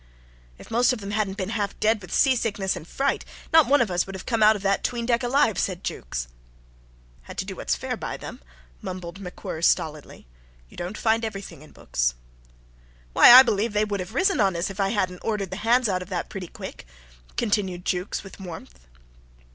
[0.57, 3.91] "If most of them hadn't been half dead with seasickness and fright, not one of
[3.91, 6.27] us would have come out of that 'tween deck alive," said Jukes.
[7.21, 8.41] "Had to do what's fair by them,"
[8.81, 10.25] mumbled MacWhirr, stolidly.
[10.69, 12.15] "You don't find everything in books."
[13.13, 15.87] "Why, I believe they would have risen on us if I hadn't ordered the hands
[15.87, 16.87] out of that pretty quick,"
[17.37, 18.87] continued Jukes with warmth.